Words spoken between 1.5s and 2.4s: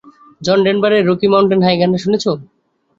High গানটা শুনেছ?